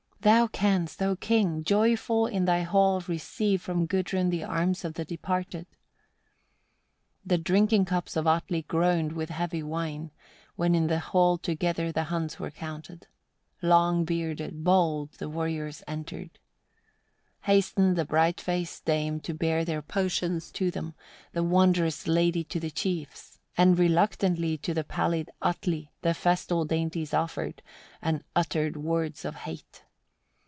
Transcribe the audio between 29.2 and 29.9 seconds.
of hate.